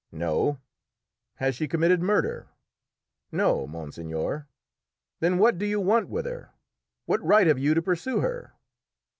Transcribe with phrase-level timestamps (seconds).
[0.11, 0.57] "No."
[1.35, 2.47] "Has she committed murder?"
[3.31, 4.47] "No, monseigneur."
[5.19, 6.49] "Then what do you want with her?
[7.05, 8.53] What right have you to pursue her?"